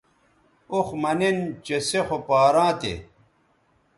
اوخ 0.71 0.87
مہ 1.01 1.11
نِن 1.19 1.37
چہ 1.65 1.77
سے 1.87 1.99
خو 2.07 2.17
پاراں 2.27 2.71
تھے 2.79 2.93